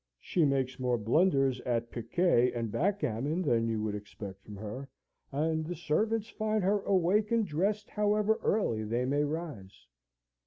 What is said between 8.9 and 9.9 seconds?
may rise.